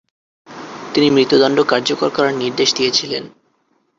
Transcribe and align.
তিনি 0.93 1.07
মৃত্যুদণ্ড 1.09 1.57
কার্যকর 1.63 2.09
করার 2.09 2.33
নির্দেশ 2.33 2.69
দিয়েছিলেন। 2.75 3.23